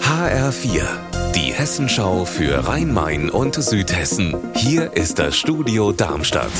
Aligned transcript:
HR4, 0.00 0.82
die 1.34 1.52
Hessenschau 1.52 2.24
für 2.24 2.68
Rhein-Main 2.68 3.30
und 3.30 3.56
Südhessen. 3.56 4.36
Hier 4.54 4.92
ist 4.92 5.18
das 5.18 5.36
Studio 5.36 5.90
Darmstadt. 5.90 6.52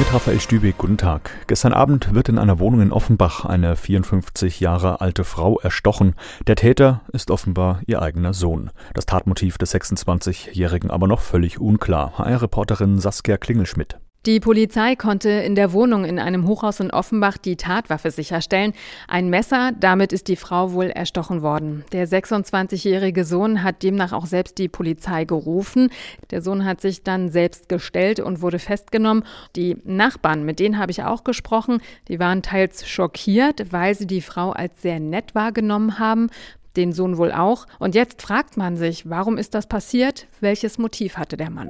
Mit 0.00 0.12
Raphael 0.12 0.40
Stübeck, 0.40 0.76
guten 0.76 0.96
Tag. 0.96 1.30
Gestern 1.46 1.72
Abend 1.72 2.12
wird 2.12 2.28
in 2.28 2.38
einer 2.38 2.58
Wohnung 2.58 2.80
in 2.80 2.92
Offenbach 2.92 3.44
eine 3.44 3.76
54 3.76 4.58
Jahre 4.58 5.00
alte 5.00 5.22
Frau 5.22 5.60
erstochen. 5.60 6.16
Der 6.48 6.56
Täter 6.56 7.02
ist 7.12 7.30
offenbar 7.30 7.80
ihr 7.86 8.02
eigener 8.02 8.34
Sohn. 8.34 8.72
Das 8.94 9.06
Tatmotiv 9.06 9.56
des 9.56 9.72
26-Jährigen 9.72 10.90
aber 10.90 11.06
noch 11.06 11.20
völlig 11.20 11.60
unklar. 11.60 12.18
HR-Reporterin 12.18 12.98
Saskia 12.98 13.36
Klingelschmidt. 13.36 13.98
Die 14.26 14.40
Polizei 14.40 14.96
konnte 14.96 15.28
in 15.28 15.54
der 15.54 15.74
Wohnung 15.74 16.06
in 16.06 16.18
einem 16.18 16.48
Hochhaus 16.48 16.80
in 16.80 16.90
Offenbach 16.90 17.36
die 17.36 17.56
Tatwaffe 17.56 18.10
sicherstellen. 18.10 18.72
Ein 19.06 19.28
Messer, 19.28 19.72
damit 19.78 20.14
ist 20.14 20.28
die 20.28 20.36
Frau 20.36 20.72
wohl 20.72 20.86
erstochen 20.86 21.42
worden. 21.42 21.84
Der 21.92 22.08
26-jährige 22.08 23.26
Sohn 23.26 23.62
hat 23.62 23.82
demnach 23.82 24.14
auch 24.14 24.24
selbst 24.24 24.56
die 24.56 24.68
Polizei 24.68 25.26
gerufen. 25.26 25.90
Der 26.30 26.40
Sohn 26.40 26.64
hat 26.64 26.80
sich 26.80 27.02
dann 27.02 27.28
selbst 27.28 27.68
gestellt 27.68 28.18
und 28.18 28.40
wurde 28.40 28.58
festgenommen. 28.58 29.24
Die 29.56 29.76
Nachbarn, 29.84 30.46
mit 30.46 30.58
denen 30.58 30.78
habe 30.78 30.90
ich 30.90 31.02
auch 31.02 31.22
gesprochen, 31.24 31.82
die 32.08 32.18
waren 32.18 32.40
teils 32.40 32.88
schockiert, 32.88 33.72
weil 33.72 33.94
sie 33.94 34.06
die 34.06 34.22
Frau 34.22 34.52
als 34.52 34.80
sehr 34.80 35.00
nett 35.00 35.34
wahrgenommen 35.34 35.98
haben 35.98 36.30
den 36.76 36.92
Sohn 36.92 37.18
wohl 37.18 37.30
auch. 37.30 37.66
Und 37.78 37.94
jetzt 37.94 38.20
fragt 38.20 38.56
man 38.56 38.76
sich, 38.76 39.08
warum 39.08 39.38
ist 39.38 39.54
das 39.54 39.68
passiert? 39.68 40.26
Welches 40.40 40.76
Motiv 40.76 41.18
hatte 41.18 41.36
der 41.36 41.50
Mann? 41.50 41.68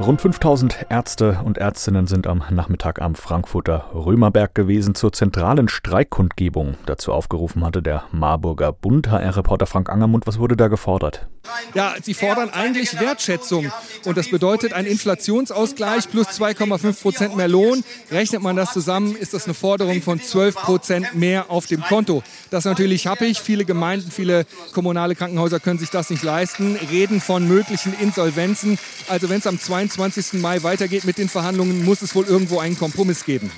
Rund 0.00 0.22
5000 0.22 0.86
Ärzte 0.88 1.40
und 1.44 1.58
Ärztinnen 1.58 2.06
sind 2.06 2.26
am 2.26 2.42
Nachmittag 2.48 3.02
am 3.02 3.14
Frankfurter 3.14 3.90
Römerberg 3.92 4.54
gewesen 4.54 4.94
zur 4.94 5.12
zentralen 5.12 5.68
Streikkundgebung. 5.68 6.78
Dazu 6.86 7.12
aufgerufen 7.12 7.62
hatte 7.62 7.82
der 7.82 8.04
Marburger 8.10 8.72
Bund. 8.72 9.10
HR-Reporter 9.10 9.66
Frank 9.66 9.90
Angermund, 9.90 10.26
was 10.26 10.38
wurde 10.38 10.56
da 10.56 10.68
gefordert? 10.68 11.28
Ja, 11.74 11.94
sie 12.02 12.14
fordern 12.14 12.48
eigentlich 12.50 12.98
Wertschätzung. 12.98 13.70
Und 14.06 14.16
das 14.16 14.30
bedeutet 14.30 14.72
ein 14.72 14.86
Inflationsausgleich 14.86 16.08
plus 16.08 16.28
2,5 16.28 17.02
Prozent 17.02 17.36
mehr 17.36 17.48
Lohn. 17.48 17.84
Rechnet 18.10 18.42
man 18.42 18.56
das 18.56 18.72
zusammen, 18.72 19.14
ist 19.14 19.34
das 19.34 19.44
eine 19.44 19.54
Forderung 19.54 20.00
von 20.00 20.20
12 20.20 20.54
Prozent 20.54 21.14
mehr 21.14 21.50
auf 21.50 21.66
dem 21.66 21.82
Konto. 21.82 22.22
Das 22.50 22.64
natürlich 22.64 23.06
happig. 23.06 23.40
Viele 23.40 23.66
Gemeinden, 23.66 24.10
viele 24.10 24.46
kommunale 24.72 25.14
Krankenhäuser 25.14 25.60
können 25.60 25.78
sich 25.78 25.90
das 25.90 26.08
nicht 26.08 26.22
leisten, 26.22 26.76
reden 26.90 27.20
von 27.20 27.46
möglichen 27.46 27.94
Insolvenzen. 28.00 28.78
Also 29.08 29.28
wenn 29.28 29.38
es 29.38 29.46
am 29.46 29.58
22 29.58 29.89
21. 29.90 30.40
Mai 30.40 30.62
weitergeht 30.62 31.04
mit 31.04 31.18
den 31.18 31.28
Verhandlungen, 31.28 31.84
muss 31.84 32.02
es 32.02 32.14
wohl 32.14 32.24
irgendwo 32.26 32.58
einen 32.60 32.78
Kompromiss 32.78 33.24
geben. 33.24 33.50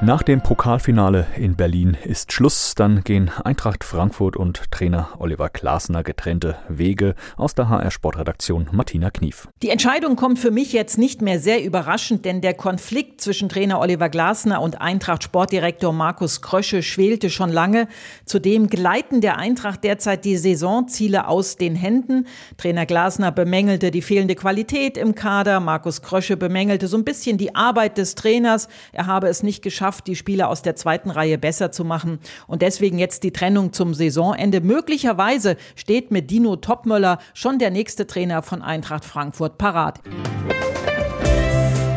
Nach 0.00 0.22
dem 0.22 0.42
Pokalfinale 0.42 1.26
in 1.36 1.56
Berlin 1.56 1.96
ist 2.04 2.32
Schluss. 2.32 2.74
Dann 2.74 3.04
gehen 3.04 3.30
Eintracht 3.42 3.84
Frankfurt 3.84 4.36
und 4.36 4.70
Trainer 4.70 5.08
Oliver 5.18 5.48
Glasner 5.48 6.02
getrennte 6.02 6.56
Wege 6.68 7.14
aus 7.36 7.54
der 7.54 7.70
HR 7.70 7.90
Sportredaktion 7.90 8.68
Martina 8.72 9.10
Knief. 9.10 9.48
Die 9.62 9.70
Entscheidung 9.70 10.16
kommt 10.16 10.38
für 10.38 10.50
mich 10.50 10.72
jetzt 10.72 10.98
nicht 10.98 11.22
mehr 11.22 11.40
sehr 11.40 11.64
überraschend, 11.64 12.26
denn 12.26 12.42
der 12.42 12.52
Konflikt 12.52 13.22
zwischen 13.22 13.48
Trainer 13.48 13.80
Oliver 13.80 14.10
Glasner 14.10 14.60
und 14.60 14.80
Eintracht 14.80 15.22
Sportdirektor 15.22 15.92
Markus 15.92 16.42
Krösche 16.42 16.82
schwelte 16.82 17.30
schon 17.30 17.50
lange. 17.50 17.88
Zudem 18.26 18.68
gleiten 18.68 19.22
der 19.22 19.38
Eintracht 19.38 19.84
derzeit 19.84 20.26
die 20.26 20.36
Saisonziele 20.36 21.28
aus 21.28 21.56
den 21.56 21.76
Händen. 21.76 22.26
Trainer 22.58 22.84
Glasner 22.84 23.32
bemängelte 23.32 23.90
die 23.90 24.02
fehlende 24.02 24.34
Qualität 24.34 24.98
im 24.98 25.14
Kader. 25.14 25.60
Markus 25.60 26.02
Krösche 26.02 26.36
bemängelte 26.36 26.88
so 26.88 26.98
ein 26.98 27.04
bisschen 27.04 27.38
die 27.38 27.54
Arbeit 27.54 27.96
des 27.96 28.16
Trainers. 28.16 28.68
Er 28.92 29.06
habe 29.06 29.28
es 29.28 29.42
nicht 29.42 29.62
geschafft, 29.62 29.93
geschafft, 29.94 30.06
die 30.06 30.16
Spieler 30.16 30.48
aus 30.48 30.62
der 30.62 30.76
zweiten 30.76 31.10
Reihe 31.10 31.38
besser 31.38 31.70
zu 31.70 31.84
machen. 31.84 32.18
Und 32.46 32.62
deswegen 32.62 32.98
jetzt 32.98 33.22
die 33.22 33.32
Trennung 33.32 33.72
zum 33.72 33.94
Saisonende. 33.94 34.60
Möglicherweise 34.60 35.56
steht 35.76 36.10
mit 36.10 36.30
Dino 36.30 36.56
Topmöller 36.56 37.18
schon 37.32 37.58
der 37.58 37.70
nächste 37.70 38.06
Trainer 38.06 38.42
von 38.42 38.62
Eintracht 38.62 39.04
Frankfurt 39.04 39.58
parat. 39.58 40.00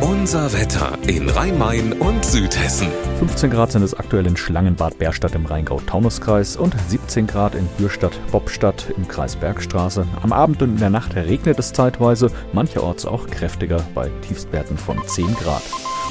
Unser 0.01 0.51
Wetter 0.51 0.97
in 1.07 1.29
Rhein-Main 1.29 1.93
und 1.93 2.23
Südhessen. 2.25 2.89
15 3.19 3.49
Grad 3.49 3.71
sind 3.71 3.81
es 3.81 3.93
aktuell 3.93 4.27
in 4.27 4.35
Schlangenbad 4.35 4.99
Berstadt 4.99 5.35
im 5.35 5.45
Rheingau-Taunus-Kreis 5.45 6.57
und 6.57 6.75
17 6.89 7.27
Grad 7.27 7.55
in 7.55 7.65
Bürstadt-Bobstadt 7.77 8.93
im 8.97 9.07
Kreis 9.07 9.37
Bergstraße. 9.37 10.05
Am 10.21 10.33
Abend 10.33 10.61
und 10.61 10.71
in 10.71 10.79
der 10.79 10.89
Nacht 10.89 11.15
regnet 11.15 11.59
es 11.59 11.71
zeitweise, 11.71 12.29
mancherorts 12.51 13.05
auch 13.05 13.25
kräftiger 13.27 13.85
bei 13.95 14.11
Tiefstwerten 14.27 14.77
von 14.77 14.97
10 15.05 15.33
Grad. 15.35 15.63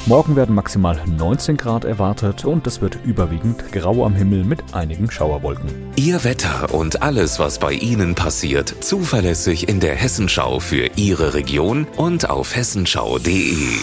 Morgen 0.07 0.37
werden 0.37 0.55
maximal 0.55 0.97
19 1.05 1.57
Grad 1.57 1.83
erwartet 1.83 2.45
und 2.45 2.65
es 2.65 2.79
wird 2.79 2.97
überwiegend 3.03 3.73
grau 3.73 4.05
am 4.05 4.15
Himmel 4.15 4.45
mit 4.45 4.73
einigen 4.73 5.11
Schauerwolken. 5.11 5.69
Ihr 5.97 6.23
Wetter 6.23 6.73
und 6.73 7.01
alles, 7.01 7.39
was 7.39 7.59
bei 7.59 7.73
Ihnen 7.73 8.15
passiert, 8.15 8.73
zuverlässig 8.79 9.67
in 9.67 9.81
der 9.81 9.95
Hessenschau 9.95 10.61
für 10.61 10.91
Ihre 10.95 11.33
Region 11.33 11.87
und 11.97 12.29
auf 12.29 12.55
hessenschau.de. 12.55 13.81